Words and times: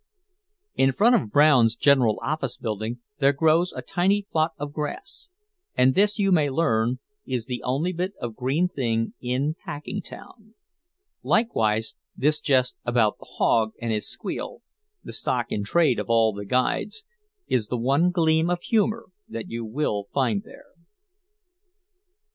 In 0.73 0.93
front 0.93 1.13
of 1.13 1.29
Brown's 1.29 1.75
General 1.75 2.17
Office 2.23 2.57
building 2.57 3.01
there 3.19 3.33
grows 3.33 3.71
a 3.71 3.83
tiny 3.83 4.23
plot 4.23 4.53
of 4.57 4.73
grass, 4.73 5.29
and 5.75 5.93
this, 5.93 6.17
you 6.17 6.31
may 6.31 6.49
learn, 6.49 6.97
is 7.27 7.45
the 7.45 7.61
only 7.61 7.93
bit 7.93 8.13
of 8.19 8.35
green 8.35 8.67
thing 8.67 9.13
in 9.21 9.53
Packingtown; 9.63 10.55
likewise 11.21 11.93
this 12.17 12.39
jest 12.39 12.77
about 12.83 13.19
the 13.19 13.27
hog 13.37 13.73
and 13.79 13.91
his 13.91 14.09
squeal, 14.09 14.63
the 15.03 15.13
stock 15.13 15.51
in 15.51 15.63
trade 15.63 15.99
of 15.99 16.09
all 16.09 16.33
the 16.33 16.45
guides, 16.45 17.03
is 17.45 17.67
the 17.67 17.77
one 17.77 18.09
gleam 18.09 18.49
of 18.49 18.63
humor 18.63 19.09
that 19.29 19.49
you 19.51 19.63
will 19.63 20.07
find 20.11 20.41
there. 20.41 20.71